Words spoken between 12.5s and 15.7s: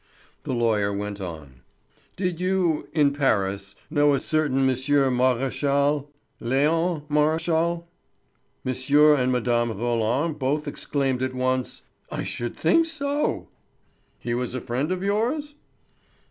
think so!" "He was a friend of yours?"